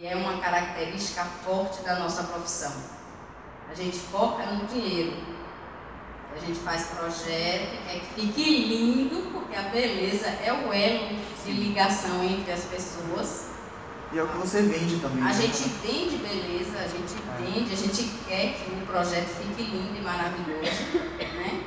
E 0.00 0.06
é 0.06 0.16
uma 0.16 0.38
característica 0.38 1.22
forte 1.44 1.82
da 1.82 1.98
nossa 1.98 2.22
profissão. 2.22 2.72
A 3.70 3.74
gente 3.74 3.98
foca 3.98 4.46
no 4.46 4.66
dinheiro. 4.66 5.12
A 6.34 6.38
gente 6.38 6.58
faz 6.60 6.86
projeto, 6.86 7.84
quer 7.86 8.00
que 8.00 8.14
fique 8.14 8.66
lindo, 8.66 9.30
porque 9.30 9.54
a 9.54 9.62
beleza 9.62 10.26
é 10.26 10.50
o 10.52 10.72
elo 10.72 11.18
de 11.44 11.52
ligação 11.52 12.24
entre 12.24 12.50
as 12.50 12.64
pessoas. 12.64 13.50
E 14.10 14.18
é 14.18 14.22
o 14.22 14.28
que 14.28 14.38
você 14.38 14.62
vende 14.62 15.00
também. 15.00 15.22
A 15.22 15.26
né? 15.26 15.34
gente 15.34 15.68
vende 15.68 16.16
beleza, 16.16 16.78
a 16.78 16.88
gente 16.88 17.14
É. 17.28 17.42
vende, 17.42 17.70
a 17.70 17.76
gente 17.76 18.04
quer 18.26 18.54
que 18.54 18.70
o 18.70 18.86
projeto 18.86 19.28
fique 19.28 19.64
lindo 19.64 19.98
e 19.98 20.00
maravilhoso, 20.00 20.98
né? 21.18 21.62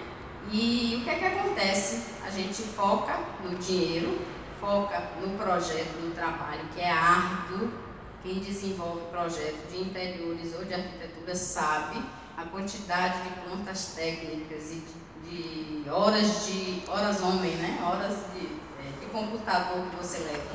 E 0.51 0.97
o 0.99 1.03
que 1.03 1.09
é 1.11 1.15
que 1.19 1.25
acontece? 1.25 2.03
A 2.25 2.31
gente 2.31 2.63
foca 2.63 3.15
no 3.43 3.55
dinheiro, 3.57 4.19
foca 4.59 5.11
no 5.21 5.37
projeto, 5.37 5.99
no 6.01 6.15
trabalho, 6.15 6.61
que 6.73 6.81
é 6.81 6.89
árduo. 6.89 7.82
Quem 8.23 8.39
desenvolve 8.39 9.01
projeto 9.11 9.69
de 9.69 9.81
interiores 9.81 10.55
ou 10.57 10.63
de 10.63 10.73
arquitetura 10.73 11.35
sabe 11.35 12.01
a 12.37 12.45
quantidade 12.45 13.21
de 13.21 13.41
contas 13.41 13.95
técnicas 13.95 14.71
e 14.71 14.83
de, 15.29 15.83
de 15.83 15.89
horas 15.89 16.45
de 16.45 16.83
horas 16.87 17.21
homem, 17.21 17.51
né? 17.57 17.77
Horas 17.83 18.15
de, 18.33 18.45
é, 18.79 18.99
de 19.01 19.05
computador 19.07 19.85
que 19.89 19.97
você 19.97 20.19
leva. 20.19 20.53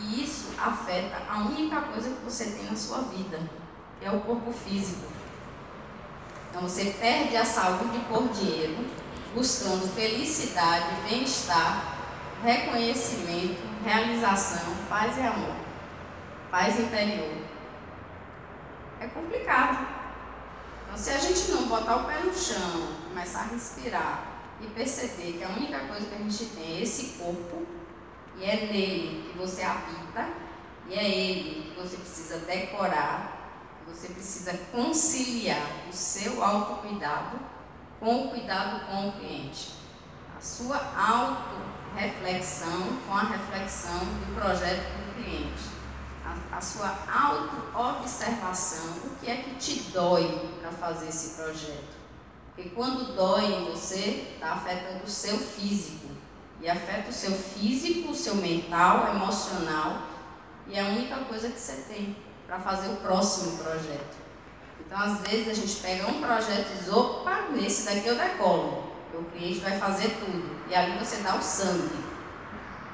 E 0.00 0.24
isso 0.24 0.54
afeta 0.58 1.22
a 1.30 1.38
única 1.38 1.80
coisa 1.82 2.10
que 2.10 2.24
você 2.24 2.46
tem 2.46 2.64
na 2.64 2.76
sua 2.76 3.02
vida, 3.02 3.38
que 4.00 4.04
é 4.04 4.10
o 4.10 4.20
corpo 4.22 4.52
físico. 4.52 5.06
Então 6.50 6.62
você 6.62 6.96
perde 6.98 7.36
a 7.36 7.44
saúde 7.44 8.00
por 8.08 8.28
dinheiro, 8.30 8.84
buscando 9.32 9.86
felicidade, 9.94 10.96
bem-estar, 11.08 11.96
reconhecimento, 12.42 13.62
realização, 13.84 14.74
paz 14.88 15.16
e 15.16 15.20
amor. 15.20 15.73
Paz 16.54 16.78
interior. 16.78 17.36
É 19.00 19.08
complicado. 19.08 19.88
Então 20.84 20.96
se 20.96 21.10
a 21.10 21.18
gente 21.18 21.50
não 21.50 21.66
botar 21.66 21.96
o 21.96 22.04
pé 22.04 22.20
no 22.20 22.32
chão, 22.32 22.94
começar 23.08 23.40
a 23.40 23.46
respirar 23.46 24.22
e 24.60 24.68
perceber 24.68 25.32
que 25.32 25.42
a 25.42 25.48
única 25.48 25.80
coisa 25.80 26.06
que 26.06 26.14
a 26.14 26.18
gente 26.18 26.44
tem 26.54 26.76
é 26.76 26.82
esse 26.82 27.18
corpo, 27.18 27.66
e 28.38 28.44
é 28.44 28.66
nele 28.66 29.28
que 29.28 29.36
você 29.36 29.64
habita, 29.64 30.28
e 30.88 30.94
é 30.94 31.04
ele 31.04 31.72
que 31.72 31.80
você 31.80 31.96
precisa 31.96 32.38
decorar, 32.38 33.50
você 33.88 34.06
precisa 34.10 34.56
conciliar 34.70 35.66
o 35.90 35.92
seu 35.92 36.40
autocuidado 36.40 37.36
com 37.98 38.26
o 38.26 38.30
cuidado 38.30 38.86
com 38.86 39.08
o 39.08 39.12
cliente. 39.14 39.72
A 40.38 40.40
sua 40.40 40.80
autorreflexão 40.96 43.00
com 43.08 43.12
a 43.12 43.24
reflexão 43.24 43.98
do 43.98 44.40
projeto 44.40 44.84
do 44.84 45.14
cliente. 45.16 45.73
A, 46.52 46.60
sua 46.60 46.96
auto-observação, 47.12 48.86
o 49.04 49.16
que 49.20 49.30
é 49.30 49.36
que 49.36 49.54
te 49.56 49.90
dói 49.90 50.48
para 50.60 50.70
fazer 50.70 51.08
esse 51.08 51.34
projeto. 51.34 51.96
Porque 52.54 52.70
quando 52.70 53.14
dói 53.14 53.44
em 53.44 53.70
você, 53.70 54.32
está 54.34 54.52
afetando 54.52 55.04
o 55.04 55.10
seu 55.10 55.36
físico 55.36 56.08
e 56.60 56.68
afeta 56.68 57.10
o 57.10 57.12
seu 57.12 57.32
físico, 57.32 58.10
o 58.10 58.14
seu 58.14 58.36
mental, 58.36 59.14
emocional, 59.14 60.02
e 60.66 60.76
é 60.76 60.80
a 60.80 60.88
única 60.88 61.16
coisa 61.24 61.48
que 61.48 61.58
você 61.58 61.84
tem 61.88 62.16
para 62.46 62.58
fazer 62.60 62.88
o 62.88 62.96
próximo 62.96 63.58
projeto. 63.58 64.16
Então, 64.86 64.98
às 64.98 65.20
vezes, 65.20 65.48
a 65.48 65.54
gente 65.54 65.76
pega 65.76 66.06
um 66.06 66.20
projeto 66.20 66.70
e 66.70 66.78
diz: 66.78 66.88
opa, 66.88 67.48
nesse 67.50 67.84
daqui 67.84 68.06
eu 68.06 68.16
decolo, 68.16 68.92
o 69.12 69.24
cliente 69.24 69.60
vai 69.60 69.78
fazer 69.78 70.08
tudo, 70.20 70.56
e 70.68 70.74
ali 70.74 70.98
você 70.98 71.16
dá 71.16 71.36
o 71.36 71.42
sangue, 71.42 72.04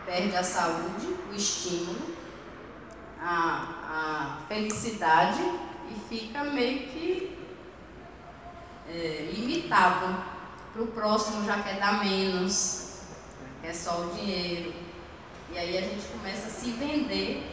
perde 0.05 0.37
a 0.37 0.43
saúde, 0.43 1.07
o 1.31 1.35
estímulo, 1.35 2.17
a, 3.23 3.67
a 3.85 4.47
felicidade 4.49 5.43
e 5.91 5.95
fica 6.09 6.45
meio 6.45 6.89
que 6.89 7.39
é, 8.89 9.31
limitado. 9.33 10.31
Para 10.73 10.83
o 10.83 10.87
próximo 10.87 11.45
já 11.45 11.61
quer 11.63 11.81
dar 11.81 12.05
menos, 12.05 13.01
é 13.63 13.73
só 13.73 14.03
o 14.03 14.15
dinheiro. 14.15 14.73
E 15.53 15.59
aí 15.59 15.77
a 15.77 15.81
gente 15.81 16.07
começa 16.09 16.47
a 16.47 16.51
se 16.51 16.71
vender 16.71 17.45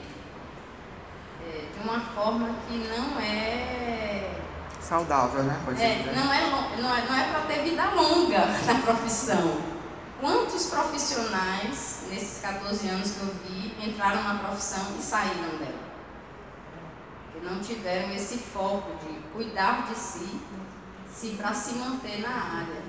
é, 1.43 1.65
de 1.73 1.83
uma 1.83 1.99
forma 1.99 2.49
que 2.67 2.77
não 2.77 3.19
é. 3.19 4.35
Saudável, 4.79 5.43
né? 5.43 5.59
Pode 5.65 5.81
é, 5.81 6.03
ser. 6.03 6.15
não 6.15 6.31
é, 6.31 6.49
não 6.79 6.95
é, 6.95 7.05
não 7.07 7.15
é 7.15 7.31
para 7.31 7.41
ter 7.47 7.63
vida 7.63 7.85
longa 7.89 8.45
na 8.67 8.75
profissão. 8.83 9.76
Quantos 10.19 10.65
profissionais, 10.67 12.05
nesses 12.09 12.41
14 12.41 12.87
anos 12.89 13.11
que 13.11 13.19
eu 13.19 13.35
vi, 13.45 13.87
entraram 13.87 14.23
na 14.23 14.39
profissão 14.39 14.83
e 14.97 15.01
saíram 15.01 15.57
dela? 15.59 15.87
Que 17.33 17.45
não 17.45 17.59
tiveram 17.59 18.11
esse 18.13 18.37
foco 18.37 18.91
de 19.05 19.13
cuidar 19.31 19.87
de 19.87 19.95
si, 19.95 20.39
se 21.13 21.29
para 21.35 21.53
se 21.53 21.75
manter 21.75 22.21
na 22.21 22.29
área. 22.29 22.81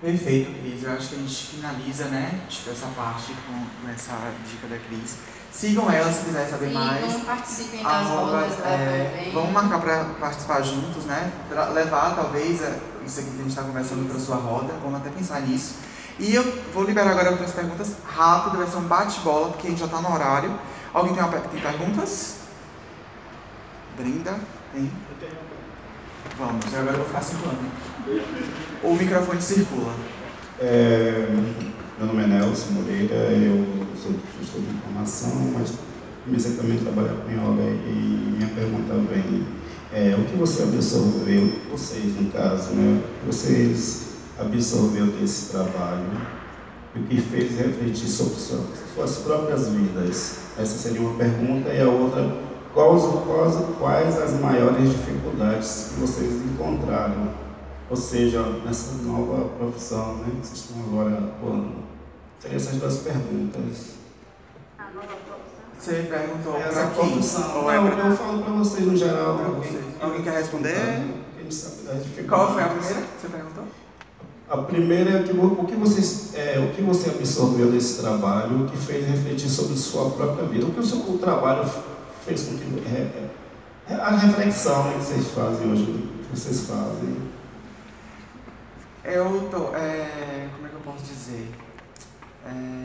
Perfeito, 0.00 0.52
Cris. 0.60 0.84
Eu 0.84 0.92
acho 0.92 1.08
que 1.08 1.14
a 1.16 1.18
gente 1.18 1.46
finaliza, 1.46 2.04
né? 2.06 2.40
Tipo, 2.48 2.70
essa 2.70 2.86
parte 2.96 3.34
com, 3.46 3.66
com 3.82 3.92
essa 3.92 4.12
dica 4.48 4.66
da 4.68 4.78
Cris. 4.78 5.16
Sigam 5.52 5.90
ela 5.90 6.12
se 6.12 6.24
quiser 6.24 6.48
saber 6.48 6.72
mais. 6.72 7.04
Sigam, 7.04 7.20
participem 7.22 7.82
das 7.82 7.92
Arroba, 7.92 8.40
rodas 8.40 8.60
é, 8.60 9.30
vamos 9.34 9.50
marcar 9.50 9.80
para 9.80 10.04
participar 10.20 10.62
juntos, 10.62 11.04
né? 11.04 11.32
Pra 11.48 11.68
levar, 11.70 12.14
talvez, 12.14 12.62
é, 12.62 12.78
isso 13.06 13.20
aqui 13.20 13.30
que 13.30 13.36
a 13.36 13.42
gente 13.42 13.50
está 13.50 13.62
conversando 13.62 14.08
para 14.08 14.18
sua 14.18 14.36
roda. 14.36 14.72
Vamos 14.82 15.00
até 15.00 15.10
pensar 15.10 15.40
nisso. 15.40 15.76
E 16.18 16.34
eu 16.34 16.44
vou 16.74 16.84
liberar 16.84 17.10
agora 17.10 17.30
outras 17.30 17.52
perguntas 17.52 17.92
rápido, 18.04 18.58
vai 18.58 18.66
ser 18.66 18.76
um 18.76 18.82
bate-bola, 18.82 19.48
porque 19.48 19.66
a 19.66 19.70
gente 19.70 19.78
já 19.78 19.86
está 19.86 20.00
no 20.00 20.12
horário. 20.12 20.52
Alguém 20.92 21.14
tem, 21.14 21.22
uma, 21.22 21.32
tem 21.32 21.60
perguntas? 21.60 22.36
Brenda? 23.96 24.38
Tem? 24.72 24.90
Vamos, 26.38 26.72
e 26.72 26.76
agora 26.76 26.92
eu 26.92 26.98
vou 26.98 27.06
ficar 27.06 27.22
circulando. 27.22 27.58
O 28.82 28.94
microfone 28.94 29.40
circula. 29.40 29.94
É, 30.58 31.26
meu 31.98 32.06
nome 32.06 32.22
é 32.22 32.26
Nelson 32.26 32.72
Moreira, 32.72 33.14
eu 33.14 33.86
sou 33.96 34.12
gestor 34.38 34.60
de 34.60 34.70
informação, 34.74 35.52
mas 35.58 35.72
comecei 36.24 36.52
também 36.56 36.78
a 36.78 36.80
trabalhar 36.80 37.14
com 37.14 37.30
yoga 37.30 37.62
e 37.62 38.34
minha 38.36 38.48
pergunta 38.48 38.94
vem, 39.10 39.46
é, 39.92 40.14
o 40.16 40.24
que 40.24 40.36
você 40.36 40.62
absorveu, 40.62 41.52
vocês 41.70 42.04
no 42.20 42.30
caso, 42.30 42.70
né, 42.72 43.02
vocês 43.26 44.08
absorveu 44.38 45.06
desse 45.06 45.50
trabalho 45.50 46.06
e 46.94 46.98
o 47.00 47.02
que 47.04 47.20
fez 47.20 47.56
refletir 47.58 48.08
sobre 48.08 48.34
sua- 48.34 48.64
suas 48.94 49.16
próprias 49.18 49.68
vidas? 49.68 50.38
Essa 50.58 50.78
seria 50.78 51.00
uma 51.00 51.16
pergunta 51.16 51.68
e 51.70 51.80
a 51.80 51.88
outra, 51.88 52.36
quais, 52.74 53.02
quais, 53.26 53.54
quais 53.78 54.18
as 54.18 54.40
maiores 54.40 54.90
dificuldades 54.90 55.90
que 55.92 56.00
vocês 56.00 56.32
encontraram 56.44 57.40
ou 57.88 57.96
seja, 57.96 58.40
nessa 58.64 59.02
nova 59.02 59.48
profissão 59.58 60.18
né, 60.18 60.26
que 60.40 60.46
vocês 60.46 60.60
estão 60.60 60.80
agora 60.84 61.18
atuando. 61.18 61.72
Seriam 62.38 62.56
essas 62.56 62.76
duas 62.76 62.98
perguntas. 62.98 63.99
Você 65.80 66.06
perguntou 66.10 66.56
Essa 66.60 66.86
para 66.88 66.90
quem? 66.90 67.20
Ou 67.54 67.70
é 67.70 67.76
Não, 67.80 67.90
pra- 67.90 68.06
eu 68.06 68.16
falo 68.16 68.42
para 68.42 68.52
vocês 68.52 68.86
no 68.86 68.96
geral. 68.96 69.38
Alguém- 69.38 69.70
vocês. 69.70 69.84
Alguém 70.00 70.22
quer 70.22 70.34
responder? 70.34 71.04
Dificuldades. 71.48 72.28
Qual 72.28 72.52
foi 72.52 72.62
a 72.62 72.68
primeira 72.68 73.00
que 73.00 73.20
você 73.20 73.28
perguntou? 73.28 73.64
A 74.50 74.56
primeira 74.58 75.10
é 75.18 75.22
que, 75.22 75.32
o, 75.32 75.64
que 75.64 75.74
vocês, 75.76 76.34
é, 76.34 76.58
o 76.58 76.74
que 76.74 76.82
você 76.82 77.08
absorveu 77.10 77.70
desse 77.70 78.00
trabalho, 78.02 78.66
que 78.68 78.76
fez 78.76 79.06
refletir 79.06 79.48
sobre 79.48 79.76
sua 79.76 80.10
própria 80.10 80.44
vida. 80.46 80.66
O 80.66 80.70
que 80.72 80.80
o, 80.80 80.84
seu, 80.84 80.98
o 80.98 81.18
trabalho 81.18 81.68
fez 82.26 82.42
com 82.42 82.58
que. 82.58 82.64
É, 82.86 83.30
é, 83.88 83.94
a 83.94 84.10
reflexão 84.10 84.84
né, 84.84 84.98
que 84.98 85.04
vocês 85.04 85.28
fazem 85.28 85.72
hoje, 85.72 85.84
que 85.86 86.36
vocês 86.38 86.60
fazem. 86.66 87.16
Eu 89.04 89.48
tô. 89.50 89.74
É, 89.74 90.48
como 90.54 90.66
é 90.66 90.68
que 90.68 90.74
eu 90.76 90.80
posso 90.84 91.04
dizer? 91.04 91.48
É, 92.46 92.79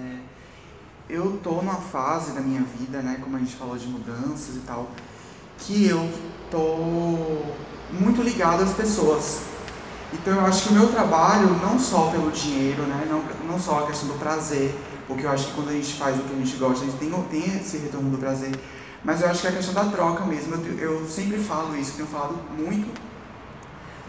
eu 1.10 1.40
tô 1.44 1.52
numa 1.52 1.76
fase 1.76 2.32
da 2.32 2.42
minha 2.42 2.64
vida, 2.80 3.02
né? 3.02 3.20
Como 3.22 3.36
a 3.36 3.40
gente 3.40 3.56
falou 3.56 3.78
de 3.78 3.88
mudanças 3.88 4.56
e 4.56 4.60
tal, 4.66 4.90
que 5.60 5.88
eu 5.88 6.10
tô 6.50 6.78
muito 7.92 8.22
ligado 8.22 8.64
às 8.64 8.74
pessoas. 8.74 9.42
Então 10.14 10.34
eu 10.34 10.46
acho 10.46 10.64
que 10.64 10.70
o 10.70 10.74
meu 10.74 10.88
trabalho, 10.92 11.50
não 11.62 11.78
só 11.78 12.10
pelo 12.10 12.32
dinheiro, 12.32 12.84
né? 12.84 13.08
Não, 13.10 13.24
não 13.48 13.60
só 13.60 13.84
a 13.84 13.88
questão 13.88 14.10
do 14.10 14.20
prazer, 14.20 14.74
porque 15.08 15.26
eu 15.26 15.30
acho 15.30 15.48
que 15.48 15.54
quando 15.54 15.70
a 15.70 15.74
gente 15.74 15.94
faz 15.94 16.18
o 16.18 16.24
que 16.24 16.34
a 16.34 16.38
gente 16.38 16.58
gosta, 16.58 16.84
a 16.84 16.88
gente 16.88 16.98
tem, 16.98 17.12
tem 17.30 17.58
esse 17.58 17.78
retorno 17.78 18.10
do 18.10 18.18
prazer. 18.18 18.52
Mas 19.04 19.22
eu 19.22 19.30
acho 19.30 19.42
que 19.42 19.48
é 19.48 19.50
a 19.52 19.54
questão 19.54 19.74
da 19.74 19.86
troca 19.86 20.26
mesmo. 20.26 20.56
Eu, 20.56 20.78
eu 20.80 21.08
sempre 21.08 21.38
falo 21.38 21.78
isso, 21.78 21.94
tenho 21.94 22.08
falado 22.08 22.36
muito 22.58 23.00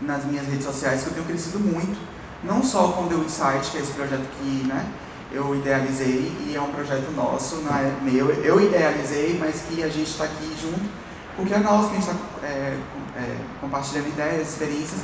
nas 0.01 0.25
minhas 0.25 0.47
redes 0.47 0.65
sociais 0.65 1.03
que 1.03 1.09
eu 1.09 1.15
tenho 1.15 1.27
crescido 1.27 1.59
muito, 1.59 1.99
não 2.45 2.63
só 2.63 2.89
com 2.89 3.05
o 3.05 3.09
The 3.09 3.15
Insight, 3.17 3.71
que 3.71 3.79
é 3.79 3.81
esse 3.81 3.93
projeto 3.93 4.27
que 4.39 4.67
né, 4.67 4.87
eu 5.33 5.55
idealizei 5.55 6.33
e 6.47 6.55
é 6.55 6.61
um 6.61 6.71
projeto 6.71 7.11
nosso, 7.13 7.57
não 7.57 7.77
é 7.77 7.93
meu, 8.03 8.31
eu 8.31 8.61
idealizei, 8.61 9.37
mas 9.39 9.63
que 9.69 9.83
a 9.83 9.89
gente 9.89 10.11
está 10.11 10.25
aqui 10.25 10.55
junto, 10.61 10.89
porque 11.37 11.53
é 11.53 11.59
nosso, 11.59 11.91
que 11.91 11.97
a 11.97 12.01
gente 12.01 12.11
está 12.11 12.47
é, 12.47 12.79
é, 13.17 13.37
compartilhando 13.61 14.09
ideias, 14.09 14.49
experiências, 14.49 15.01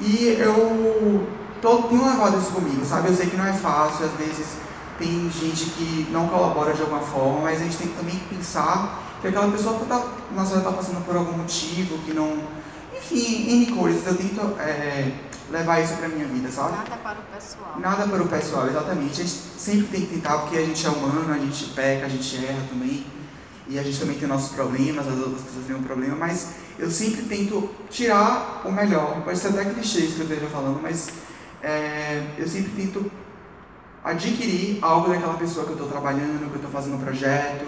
e 0.00 0.36
eu 0.38 1.26
tô, 1.62 1.84
tenho 1.84 2.04
levado 2.04 2.38
isso 2.38 2.52
comigo, 2.52 2.84
sabe? 2.84 3.08
Eu 3.08 3.14
sei 3.14 3.26
que 3.26 3.36
não 3.36 3.46
é 3.46 3.52
fácil, 3.52 4.06
às 4.06 4.12
vezes 4.12 4.58
tem 4.98 5.30
gente 5.30 5.70
que 5.70 6.08
não 6.10 6.28
colabora 6.28 6.72
de 6.72 6.82
alguma 6.82 7.00
forma, 7.00 7.40
mas 7.40 7.60
a 7.60 7.64
gente 7.64 7.76
tem 7.76 7.88
que 7.88 7.94
também 7.94 8.18
pensar 8.30 9.02
que 9.20 9.28
aquela 9.28 9.50
pessoa 9.50 9.80
está 9.82 9.98
tá 9.98 10.72
passando 10.72 11.04
por 11.04 11.16
algum 11.16 11.38
motivo, 11.38 11.98
que 11.98 12.12
não. 12.12 12.38
Enfim, 12.96 13.50
N 13.50 13.66
coisas. 13.72 14.06
Eu 14.06 14.16
tento 14.16 14.40
é, 14.60 15.10
levar 15.50 15.80
isso 15.80 15.94
para 15.94 16.08
minha 16.08 16.26
vida, 16.26 16.50
sabe? 16.50 16.76
Nada 16.76 16.96
para 16.96 17.18
o 17.18 17.22
pessoal. 17.22 17.80
Nada 17.80 18.08
para 18.08 18.22
o 18.22 18.28
pessoal, 18.28 18.68
exatamente. 18.68 19.20
A 19.20 19.24
gente 19.24 19.30
sempre 19.58 19.86
tem 19.88 20.00
que 20.02 20.14
tentar, 20.14 20.38
porque 20.38 20.56
a 20.56 20.64
gente 20.64 20.86
é 20.86 20.90
humano, 20.90 21.32
a 21.32 21.38
gente 21.38 21.66
peca, 21.70 22.06
a 22.06 22.08
gente 22.08 22.44
erra 22.44 22.62
também. 22.68 23.06
E 23.66 23.78
a 23.78 23.82
gente 23.82 23.98
também 23.98 24.18
tem 24.18 24.28
nossos 24.28 24.54
problemas, 24.54 25.08
as 25.08 25.18
outras 25.18 25.42
pessoas 25.42 25.66
têm 25.66 25.74
um 25.74 25.82
problema, 25.82 26.16
mas 26.16 26.54
eu 26.78 26.90
sempre 26.90 27.22
tento 27.22 27.70
tirar 27.88 28.62
o 28.64 28.70
melhor. 28.70 29.22
Pode 29.22 29.38
ser 29.38 29.48
até 29.48 29.64
clichê 29.64 30.00
isso 30.00 30.16
que 30.16 30.20
eu 30.20 30.26
esteja 30.26 30.46
falando, 30.48 30.80
mas 30.82 31.08
é, 31.62 32.22
eu 32.36 32.46
sempre 32.46 32.72
tento 32.72 33.10
adquirir 34.04 34.78
algo 34.82 35.08
daquela 35.08 35.34
pessoa 35.34 35.64
que 35.64 35.70
eu 35.70 35.76
estou 35.76 35.88
trabalhando, 35.88 36.50
que 36.50 36.56
eu 36.56 36.56
estou 36.56 36.70
fazendo 36.70 36.96
um 36.96 37.00
projeto 37.00 37.64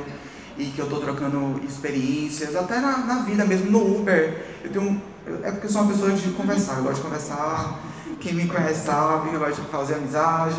e 0.58 0.66
que 0.66 0.78
eu 0.78 0.84
estou 0.84 1.00
trocando 1.00 1.60
experiências, 1.64 2.54
até 2.54 2.78
na, 2.78 2.98
na, 2.98 3.22
vida 3.22 3.44
mesmo, 3.46 3.70
no 3.70 4.00
Uber. 4.00 4.44
Eu 4.62 4.70
tenho, 4.70 5.02
é 5.42 5.50
porque 5.50 5.66
eu 5.66 5.70
sou 5.70 5.82
uma 5.82 5.92
pessoa 5.92 6.12
de 6.12 6.30
conversar, 6.30 6.78
eu 6.78 6.84
gosto 6.84 6.96
de 6.96 7.02
conversar. 7.02 7.80
Quem 8.20 8.34
me 8.34 8.46
conhece 8.46 8.86
sabe, 8.86 9.32
eu 9.32 9.40
gosto 9.40 9.60
de 9.60 9.68
fazer 9.68 9.94
amizade. 9.94 10.56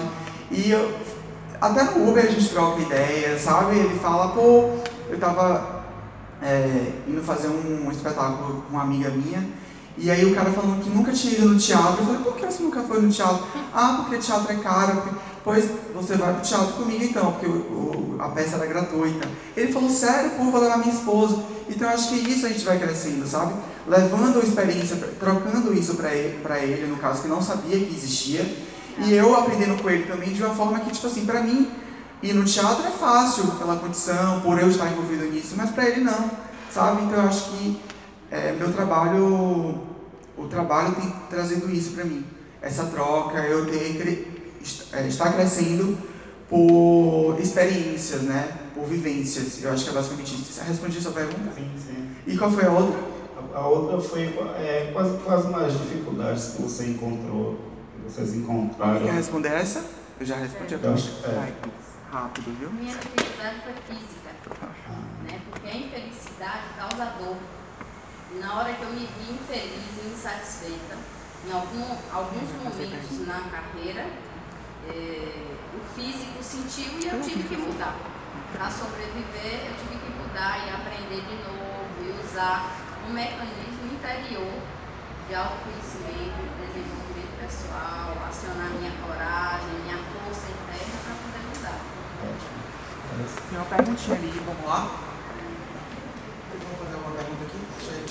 E 0.51 0.71
eu, 0.71 0.93
até 1.59 1.83
no 1.83 2.09
Uber 2.09 2.23
a 2.23 2.29
gente 2.29 2.49
troca 2.49 2.81
ideias, 2.81 3.41
sabe? 3.41 3.77
Ele 3.77 3.99
fala, 3.99 4.29
pô, 4.29 4.69
eu 5.09 5.15
estava 5.15 5.83
é, 6.41 6.91
indo 7.07 7.21
fazer 7.23 7.47
um, 7.47 7.87
um 7.87 7.91
espetáculo 7.91 8.63
com 8.63 8.73
uma 8.73 8.83
amiga 8.83 9.09
minha 9.09 9.43
e 9.99 10.11
aí 10.11 10.23
o 10.25 10.35
cara 10.35 10.51
falando 10.51 10.83
que 10.83 10.89
nunca 10.91 11.11
tinha 11.11 11.33
ido 11.33 11.49
no 11.49 11.59
teatro. 11.59 12.01
Eu 12.01 12.05
falei, 12.05 12.21
por 12.21 12.35
que 12.35 12.45
você 12.45 12.61
nunca 12.61 12.81
foi 12.81 13.01
no 13.01 13.09
teatro? 13.09 13.43
Ah, 13.73 14.03
porque 14.03 14.17
teatro 14.17 14.51
é 14.51 14.55
caro. 14.57 15.01
Pois 15.43 15.67
você 15.95 16.15
vai 16.15 16.33
pro 16.33 16.43
teatro 16.43 16.73
comigo 16.73 17.03
então, 17.03 17.31
porque 17.31 17.47
o, 17.47 17.49
o, 17.49 18.17
a 18.19 18.29
peça 18.29 18.57
era 18.57 18.67
gratuita. 18.67 19.27
Ele 19.55 19.71
falou, 19.73 19.89
sério, 19.89 20.31
pô, 20.31 20.43
vou 20.51 20.61
levar 20.61 20.77
minha 20.77 20.93
esposa. 20.93 21.39
Então 21.67 21.87
eu 21.87 21.93
acho 21.95 22.09
que 22.09 22.15
isso 22.15 22.45
a 22.45 22.49
gente 22.49 22.63
vai 22.63 22.77
crescendo, 22.77 23.25
sabe? 23.25 23.53
Levando 23.87 24.39
a 24.39 24.43
experiência, 24.43 24.97
trocando 25.17 25.73
isso 25.73 25.95
para 25.95 26.13
ele, 26.13 26.39
pra 26.41 26.59
ele, 26.59 26.87
no 26.87 26.97
caso, 26.97 27.21
que 27.21 27.27
não 27.27 27.41
sabia 27.41 27.77
que 27.77 27.95
existia. 27.95 28.45
E 28.99 29.13
eu 29.13 29.33
aprendendo 29.35 29.81
com 29.81 29.89
ele 29.89 30.03
também 30.03 30.33
de 30.33 30.43
uma 30.43 30.53
forma 30.53 30.79
que, 30.81 30.91
tipo 30.91 31.07
assim, 31.07 31.25
para 31.25 31.41
mim, 31.41 31.71
ir 32.21 32.33
no 32.33 32.43
teatro 32.43 32.85
é 32.85 32.91
fácil 32.91 33.45
pela 33.51 33.77
condição, 33.77 34.41
por 34.41 34.59
eu 34.59 34.69
estar 34.69 34.91
envolvido 34.91 35.25
nisso, 35.25 35.53
mas 35.55 35.69
para 35.69 35.87
ele 35.87 36.01
não, 36.03 36.31
sabe? 36.71 37.03
Então 37.03 37.21
eu 37.21 37.29
acho 37.29 37.51
que 37.51 37.79
é, 38.29 38.51
meu 38.53 38.73
trabalho, 38.73 39.81
o 40.37 40.47
trabalho 40.49 40.95
tem 40.95 41.09
trazido 41.29 41.71
isso 41.71 41.91
para 41.91 42.03
mim. 42.03 42.25
Essa 42.61 42.85
troca, 42.85 43.37
eu 43.39 43.67
ter, 43.67 44.27
é, 44.91 45.07
estar 45.07 45.31
crescendo 45.31 45.97
por 46.49 47.37
experiências, 47.39 48.21
né? 48.23 48.51
Por 48.73 48.85
vivências. 48.85 49.63
Eu 49.63 49.71
acho 49.71 49.85
que 49.85 49.89
é 49.91 49.93
basicamente 49.93 50.35
isso. 50.35 50.61
Respondi 50.61 50.97
a 50.97 51.01
sua 51.01 51.11
pergunta? 51.11 51.51
Sim, 51.55 51.69
sim. 51.77 52.07
E 52.25 52.37
qual 52.37 52.51
foi 52.51 52.65
a 52.65 52.71
outra? 52.71 53.16
A, 53.37 53.57
a 53.57 53.67
outra 53.67 53.99
foi 53.99 54.23
é, 54.57 54.89
quais, 54.91 55.21
quais 55.23 55.45
as 55.45 55.73
dificuldades 55.73 56.53
que 56.53 56.61
você 56.63 56.87
encontrou, 56.87 57.59
que 57.93 58.11
vocês 58.11 58.35
encontraram. 58.35 58.99
Quer 58.99 59.13
responder 59.13 59.49
essa? 59.49 59.85
Eu 60.19 60.25
já 60.25 60.35
respondi 60.37 60.73
a 60.73 60.79
pergunta. 60.79 61.27
É. 61.27 61.53
Rápido, 62.11 62.57
viu? 62.57 62.71
Minha 62.71 62.95
dificuldade 62.95 63.61
foi 63.63 63.73
física, 63.95 64.29
né? 65.23 65.41
Porque 65.51 65.67
a 65.67 65.75
infelicidade 65.75 66.63
causa 66.77 67.05
dor. 67.19 67.35
E 68.33 68.39
na 68.39 68.55
hora 68.55 68.73
que 68.73 68.81
eu 68.81 68.89
me 68.89 69.05
vi 69.05 69.33
infeliz 69.33 70.03
e 70.03 70.07
insatisfeita, 70.13 70.97
em 71.47 71.51
algum, 71.51 71.83
alguns 72.11 72.49
momentos 72.63 73.27
na 73.27 73.41
carreira, 73.51 74.05
é, 74.89 75.55
o 75.75 75.99
físico 75.99 76.41
sentiu 76.41 76.99
e 76.99 77.07
eu 77.07 77.21
tive 77.21 77.43
que 77.43 77.57
mudar. 77.57 77.95
Para 78.53 78.71
sobreviver, 78.71 79.67
eu 79.67 79.75
tive 79.75 79.99
que 79.99 80.11
mudar 80.17 80.65
e 80.65 80.69
aprender 80.71 81.21
de 81.21 81.35
novo 81.43 82.01
e 82.01 82.25
usar 82.25 82.86
um 83.07 83.13
mecanismo 83.13 83.87
interior 83.93 84.51
de 85.27 85.35
autoconhecimento, 85.35 86.43
desenvolvimento 86.59 87.39
pessoal, 87.39 88.11
acionar 88.27 88.69
minha 88.71 88.91
coragem, 88.99 89.79
minha 89.83 89.97
força 89.97 90.51
interna 90.51 90.97
para 91.03 91.15
poder 91.23 91.43
mudar. 91.47 91.79
Tem 93.49 93.57
uma 93.57 93.65
perguntinha 93.65 94.17
ali, 94.17 94.41
vamos 94.45 94.65
lá? 94.65 94.79
Vão 96.51 96.75
fazer 96.83 96.97
uma 96.97 97.11
pergunta 97.15 97.43
aqui? 97.45 97.59
Deixa 97.79 97.91
eu 97.93 98.03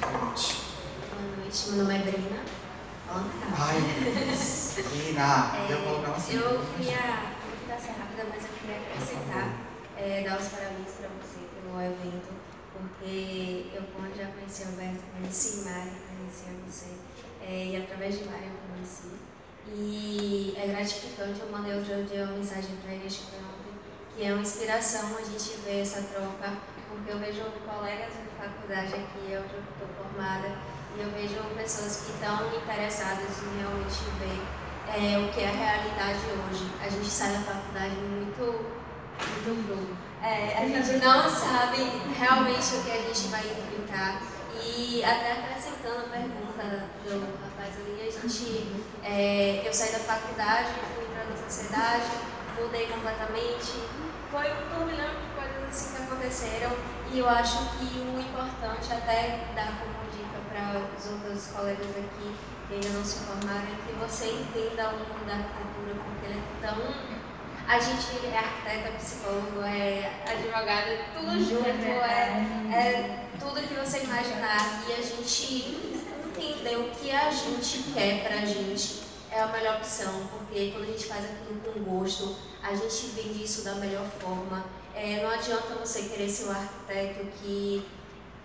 Pergunte. 0.00 0.46
Boa 1.10 1.36
noite, 1.36 1.70
meu 1.70 1.84
nome 1.84 1.94
é 1.94 1.98
Brina. 2.02 2.40
Ai, 3.56 3.80
Brina, 4.90 5.22
É, 5.54 5.72
eu 5.72 5.78
vou 5.78 5.88
colocar 5.94 6.10
uma 6.10 6.18
eu 6.18 6.66
queria, 6.76 7.02
não 7.06 7.68
dar 7.68 7.78
ser 7.78 7.92
rápida, 7.92 8.26
mas 8.30 8.42
eu 8.42 8.50
queria 8.58 8.76
acrescentar, 8.78 9.48
é, 9.96 10.24
dar 10.28 10.40
os 10.40 10.48
parabéns 10.48 10.90
para 10.98 11.08
você 11.20 11.40
pelo 11.54 11.80
evento, 11.80 12.49
porque 12.80 13.66
eu 13.74 13.82
já 14.16 14.26
conheci 14.32 14.64
o 14.64 14.68
Alberto, 14.68 15.02
conheci 15.12 15.64
Mari, 15.64 15.90
conheci 16.08 16.44
você, 16.66 16.86
é, 17.42 17.66
e 17.66 17.76
através 17.76 18.18
de 18.18 18.24
Mari 18.24 18.46
eu 18.46 18.74
conheci. 18.74 19.10
E 19.72 20.54
é 20.56 20.66
gratificante, 20.66 21.40
eu 21.40 21.50
mandei 21.50 21.74
outro 21.74 22.04
dia 22.04 22.24
uma 22.24 22.34
mensagem 22.34 22.76
para 22.82 22.92
ele, 22.92 23.06
acho 23.06 23.26
que 23.26 23.36
que 24.20 24.26
é 24.26 24.34
uma 24.34 24.42
inspiração 24.42 25.16
a 25.16 25.22
gente 25.22 25.56
ver 25.64 25.80
essa 25.80 26.02
troca, 26.02 26.52
porque 26.88 27.10
eu 27.10 27.18
vejo 27.18 27.40
colegas 27.64 28.12
de 28.12 28.28
faculdade 28.36 28.92
aqui, 28.92 29.32
eu 29.32 29.40
estou 29.40 29.88
formada, 29.96 30.48
e 30.94 31.00
eu 31.00 31.10
vejo 31.12 31.40
pessoas 31.56 32.04
que 32.04 32.12
estão 32.12 32.36
interessadas 32.54 33.40
em 33.40 33.60
realmente 33.60 34.04
ver 34.20 34.36
é, 34.92 35.18
o 35.18 35.32
que 35.32 35.40
é 35.40 35.48
a 35.48 35.52
realidade 35.52 36.20
hoje. 36.36 36.68
A 36.84 36.88
gente 36.90 37.06
sai 37.06 37.32
da 37.32 37.40
faculdade 37.40 37.94
muito, 37.94 38.66
cru. 39.20 39.96
É, 40.22 40.58
a 40.58 40.66
gente 40.66 41.04
não 41.04 41.30
sabe 41.30 41.78
realmente 42.18 42.74
o 42.76 42.82
que 42.84 42.90
a 42.90 43.02
gente 43.02 43.28
vai 43.28 43.40
enfrentar. 43.40 44.20
E 44.62 45.02
até 45.02 45.32
acrescentando 45.32 46.00
a 46.00 46.08
pergunta 46.10 46.88
do 47.04 47.20
rapaz 47.42 47.74
ali, 47.76 48.06
a 48.06 48.10
gente, 48.10 48.84
é, 49.02 49.62
eu 49.66 49.72
saí 49.72 49.92
da 49.92 50.00
faculdade, 50.00 50.68
fui 50.94 51.04
entrando 51.04 51.30
na 51.30 51.48
sociedade, 51.48 52.10
mudei 52.60 52.86
completamente. 52.86 53.72
Foi 54.30 54.46
um 54.46 54.68
turbilhão 54.68 55.08
de 55.08 55.26
coisas 55.34 55.68
assim 55.68 55.96
que 55.96 56.02
aconteceram 56.02 56.70
e 57.12 57.18
eu 57.18 57.28
acho 57.28 57.58
que 57.76 57.98
o 57.98 58.20
importante 58.20 58.92
até 58.92 59.50
dar 59.54 59.80
como 59.80 60.06
dica 60.14 60.38
para 60.48 60.78
os 60.96 61.06
outros 61.10 61.46
colegas 61.48 61.90
aqui 61.90 62.36
que 62.68 62.74
ainda 62.74 62.88
não 62.90 63.04
se 63.04 63.18
formaram 63.26 63.66
é 63.66 63.76
que 63.84 63.92
você 63.98 64.30
entenda 64.30 64.90
o 64.90 64.92
mundo 64.92 65.26
da 65.26 65.34
arquitetura 65.34 65.94
porque 66.04 66.26
ele 66.26 66.38
é 66.38 66.66
tão 66.66 66.78
a 67.66 67.78
gente 67.78 68.26
é 68.26 68.38
arquiteta, 68.38 68.92
psicólogo, 68.98 69.62
é 69.62 70.10
advogado, 70.26 70.88
tudo 71.14 71.38
junto, 71.44 71.84
é, 71.84 72.72
é 72.72 73.28
tudo 73.38 73.66
que 73.66 73.74
você 73.74 74.04
imaginar 74.04 74.84
e 74.88 74.92
a 74.92 75.02
gente 75.02 76.00
entender 76.36 76.76
o 76.76 76.90
que 76.90 77.10
a 77.10 77.30
gente 77.30 77.84
quer 77.92 78.22
pra 78.26 78.44
gente 78.44 79.02
é 79.30 79.40
a 79.40 79.46
melhor 79.46 79.76
opção, 79.76 80.26
porque 80.28 80.70
quando 80.72 80.84
a 80.84 80.86
gente 80.86 81.06
faz 81.06 81.24
aquilo 81.24 81.60
com 81.60 81.80
gosto, 81.84 82.36
a 82.62 82.74
gente 82.74 83.06
vende 83.08 83.44
isso 83.44 83.62
da 83.62 83.74
melhor 83.76 84.04
forma. 84.18 84.64
É, 84.94 85.22
não 85.22 85.30
adianta 85.30 85.74
você 85.74 86.02
querer 86.02 86.28
ser 86.28 86.46
o 86.46 86.50
arquiteto 86.50 87.26
que 87.38 87.86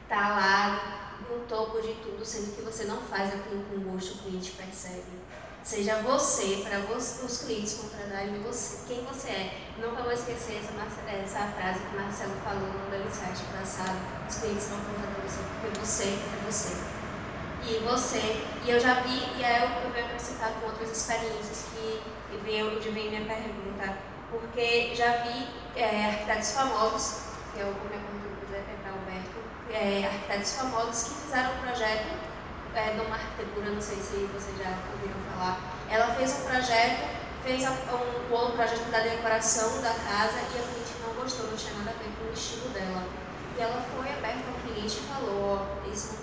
tá 0.08 0.30
lá 0.30 1.16
no 1.30 1.40
topo 1.48 1.82
de 1.82 1.94
tudo, 1.96 2.24
sendo 2.24 2.56
que 2.56 2.62
você 2.62 2.86
não 2.86 3.02
faz 3.02 3.34
aquilo 3.34 3.64
com 3.64 3.80
gosto, 3.92 4.14
o 4.14 4.18
cliente 4.20 4.52
percebe. 4.52 5.04
Seja 5.66 5.96
você, 6.04 6.64
para 6.64 6.78
os 6.94 7.44
clientes 7.44 7.74
contratarem 7.74 8.40
você, 8.44 8.86
quem 8.88 9.04
você 9.04 9.30
é. 9.30 9.62
Nunca 9.80 10.04
vou 10.04 10.12
esquecer 10.12 10.62
essa, 10.62 10.72
essa 11.12 11.52
frase 11.54 11.80
que 11.80 11.98
o 11.98 12.00
Marcelo 12.00 12.36
falou 12.44 12.68
no 12.68 12.92
Delicite 12.92 13.44
passado. 13.52 13.98
Os 14.30 14.36
clientes 14.36 14.70
não 14.70 14.78
contratam 14.78 15.24
você, 15.26 15.42
porque 15.60 15.80
você 15.80 16.04
é 16.04 16.46
você. 16.46 16.78
E 17.68 17.80
você, 17.84 18.46
e 18.64 18.70
eu 18.70 18.80
já 18.80 19.02
vi, 19.02 19.18
e 19.40 19.44
é 19.44 19.66
o 19.66 19.82
que 19.82 19.88
eu 19.88 19.92
venho 19.92 20.06
acrescentar 20.06 20.52
com 20.52 20.68
outras 20.68 20.92
experiências 20.92 21.66
que, 21.74 22.00
vem, 22.44 22.64
onde 22.64 22.88
vem 22.92 23.10
minha 23.10 23.26
pergunta, 23.26 23.98
porque 24.30 24.94
já 24.94 25.24
vi 25.24 25.48
é, 25.76 26.06
arquitetos 26.06 26.52
famosos, 26.52 27.22
que 27.52 27.62
é 27.62 27.66
o 27.66 27.74
que 27.74 27.88
minha 27.88 28.06
é 28.54 28.78
para 28.84 28.92
Alberto, 28.92 29.40
é, 29.74 30.06
arquitetos 30.06 30.52
famosos 30.52 31.04
que 31.06 31.22
fizeram 31.22 31.56
um 31.56 31.62
projeto 31.62 32.25
é, 32.76 33.02
uma 33.02 33.16
arquitetura, 33.16 33.72
não 33.72 33.82
sei 33.82 33.98
se 33.98 34.30
vocês 34.34 34.58
já 34.58 34.70
ouviram 34.92 35.20
falar. 35.32 35.60
Ela 35.90 36.14
fez 36.16 36.34
um 36.34 36.44
projeto, 36.44 37.08
fez 37.44 37.64
um, 37.64 38.36
um 38.36 38.52
projeto 38.52 38.92
da 38.92 39.00
decoração 39.00 39.82
da 39.82 39.94
casa 39.94 40.40
e 40.40 40.60
a 40.60 40.64
cliente 40.64 40.94
não 41.06 41.14
gostou, 41.14 41.48
não 41.48 41.56
tinha 41.56 41.74
nada 41.76 41.92
a 41.92 41.94
ver 41.94 42.12
com 42.20 42.30
o 42.30 42.34
estilo 42.34 42.70
dela. 42.70 43.04
E 43.58 43.62
ela 43.62 43.82
foi 43.96 44.12
aberta 44.12 44.44
ao 44.50 44.60
cliente 44.62 44.98
e 44.98 45.08
falou, 45.08 45.78
ó, 45.86 45.90
esse, 45.90 46.18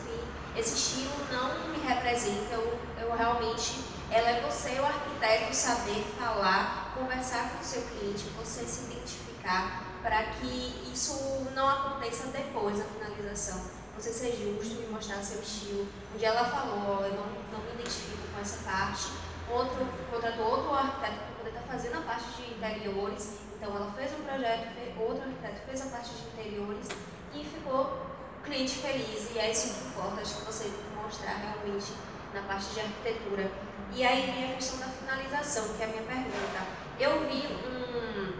esse 0.54 0.74
estilo 0.74 1.12
não 1.32 1.68
me 1.70 1.78
representa, 1.78 2.54
eu, 2.54 2.78
eu 3.00 3.16
realmente, 3.16 3.80
ela 4.10 4.28
é 4.28 4.40
você, 4.42 4.78
o 4.78 4.84
arquiteto, 4.84 5.54
saber 5.54 6.04
falar, 6.18 6.92
conversar 6.94 7.50
com 7.50 7.60
o 7.60 7.64
seu 7.64 7.82
cliente, 7.82 8.24
você 8.36 8.64
se 8.64 8.84
identificar 8.84 9.84
para 10.02 10.22
que 10.24 10.90
isso 10.92 11.46
não 11.54 11.66
aconteça 11.66 12.26
depois 12.26 12.78
da 12.78 12.84
finalização 12.84 13.81
você 13.96 14.12
ser 14.12 14.32
justo 14.32 14.82
e 14.82 14.86
mostrar 14.90 15.22
seu 15.22 15.40
estilo. 15.40 15.86
Dia 16.18 16.28
ela 16.28 16.44
falou, 16.44 17.04
eu 17.04 17.14
não, 17.14 17.26
não 17.52 17.64
me 17.64 17.72
identifico 17.74 18.26
com 18.32 18.40
essa 18.40 18.62
parte, 18.68 19.08
outro, 19.50 19.86
contratou 20.10 20.46
outro 20.46 20.74
arquiteto 20.74 21.16
para 21.16 21.36
poder 21.38 21.48
estar 21.50 21.60
tá 21.62 21.72
fazendo 21.72 21.98
a 21.98 22.00
parte 22.02 22.28
de 22.36 22.54
interiores. 22.54 23.38
Então 23.56 23.76
ela 23.76 23.92
fez 23.92 24.12
um 24.12 24.24
projeto, 24.24 24.68
outro 24.98 25.22
arquiteto 25.22 25.66
fez 25.66 25.86
a 25.86 25.90
parte 25.90 26.10
de 26.10 26.22
interiores 26.28 26.88
e 27.34 27.44
ficou 27.44 28.06
cliente 28.44 28.78
feliz. 28.78 29.30
E 29.34 29.38
é 29.38 29.50
isso 29.50 29.74
que 29.74 29.88
importa, 29.88 30.20
acho 30.20 30.36
que 30.36 30.44
você 30.46 30.72
mostrar 30.96 31.34
realmente 31.34 31.92
na 32.34 32.42
parte 32.42 32.72
de 32.74 32.80
arquitetura. 32.80 33.50
E 33.94 34.04
aí 34.04 34.30
vem 34.32 34.52
a 34.52 34.54
questão 34.54 34.78
da 34.78 34.86
finalização, 34.86 35.74
que 35.74 35.82
é 35.82 35.84
a 35.84 35.88
minha 35.88 36.02
pergunta. 36.02 36.66
Eu 36.98 37.20
vi 37.28 37.46
um, 37.46 38.32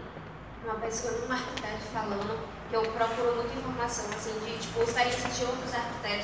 uma 0.65 0.75
pessoa, 0.75 1.27
um 1.27 1.31
arquiteto 1.31 1.83
falando, 1.93 2.39
eu 2.73 2.81
procuro 2.81 3.35
muita 3.35 3.53
informação, 3.53 4.05
assim, 4.15 4.33
de 4.39 4.57
tipo, 4.57 4.81
experiências 4.81 5.37
de 5.37 5.45
outros 5.45 5.73
arquitetos 5.73 6.21